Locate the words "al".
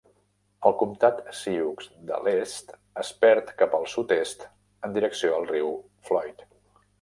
3.81-3.87, 5.37-5.47